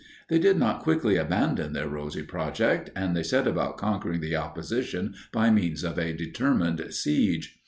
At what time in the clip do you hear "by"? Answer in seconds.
5.31-5.51